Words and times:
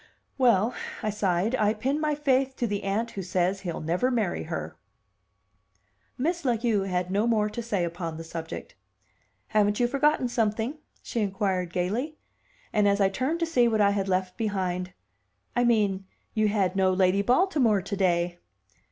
"Well," 0.39 0.73
I 1.03 1.11
sighed, 1.11 1.53
"I 1.57 1.75
pin 1.75 2.01
my 2.01 2.15
faith 2.15 2.55
to 2.55 2.65
the 2.65 2.81
aunt 2.83 3.11
who 3.11 3.21
says 3.21 3.59
he'll 3.59 3.81
never 3.81 4.09
marry 4.09 4.45
her." 4.45 4.75
Miss 6.17 6.43
La 6.43 6.55
Heu 6.57 6.85
had 6.85 7.11
no 7.11 7.27
more 7.27 7.51
to 7.51 7.61
say 7.61 7.83
upon 7.83 8.17
the 8.17 8.23
subject. 8.23 8.73
"Haven't 9.49 9.79
you 9.79 9.87
forgotten 9.87 10.27
something?" 10.27 10.79
she 11.03 11.19
inquired 11.21 11.71
gayly; 11.71 12.17
and, 12.73 12.87
as 12.87 12.99
I 12.99 13.09
turned 13.09 13.41
to 13.41 13.45
see 13.45 13.67
what 13.67 13.79
I 13.79 13.91
had 13.91 14.07
left 14.07 14.37
behind 14.37 14.91
"I 15.55 15.63
mean, 15.63 16.07
you 16.33 16.47
had 16.47 16.75
no 16.75 16.91
Lady 16.91 17.21
Baltimore 17.21 17.83
to 17.83 17.95
day." 17.95 18.39